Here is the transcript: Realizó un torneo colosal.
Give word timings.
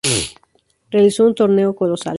Realizó 0.89 1.27
un 1.27 1.35
torneo 1.35 1.75
colosal. 1.75 2.09